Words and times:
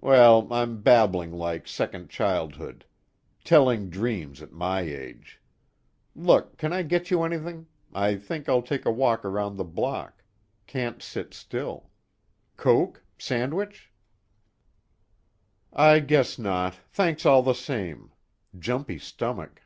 Well, 0.00 0.46
I'm 0.52 0.82
babbling 0.82 1.32
like 1.32 1.66
second 1.66 2.08
childhood. 2.08 2.84
Telling 3.42 3.90
dreams, 3.90 4.40
at 4.40 4.52
my 4.52 4.82
age! 4.82 5.40
Look, 6.14 6.58
can 6.58 6.72
I 6.72 6.84
get 6.84 7.10
you 7.10 7.24
anything? 7.24 7.66
I 7.92 8.14
think 8.14 8.48
I'll 8.48 8.62
take 8.62 8.86
a 8.86 8.92
walk 8.92 9.24
around 9.24 9.56
the 9.56 9.64
block, 9.64 10.22
can't 10.68 11.02
sit 11.02 11.34
still. 11.34 11.90
Coke? 12.56 13.02
Sandwich?" 13.18 13.90
"I 15.72 15.98
guess 15.98 16.38
not, 16.38 16.74
thanks 16.92 17.26
all 17.26 17.42
the 17.42 17.52
same. 17.52 18.12
Jumpy 18.56 19.00
stomach." 19.00 19.62